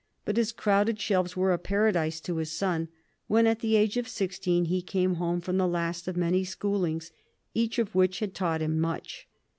But 0.25 0.37
his 0.37 0.51
crowded 0.51 0.99
shelves 0.99 1.37
were 1.37 1.51
a 1.53 1.59
paradise 1.59 2.19
to 2.21 2.37
his 2.37 2.51
son 2.51 2.87
when 3.27 3.45
at 3.45 3.59
the 3.59 3.75
age 3.75 3.97
of 3.97 4.07
sixteen 4.07 4.65
he 4.65 4.81
came 4.81 5.13
home 5.21 5.39
from 5.41 5.57
the 5.59 5.67
last 5.67 6.07
of 6.07 6.17
many 6.17 6.43
schoolings, 6.43 7.11
each 7.53 7.77
of 7.77 7.93
which 7.93 8.17
had 8.17 8.33
taught 8.33 8.63
him 8.63 8.79
much. 8.79 9.27